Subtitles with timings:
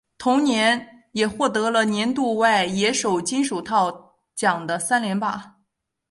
[0.17, 5.57] 同年也获得了年度外野手金手套奖的三连霸。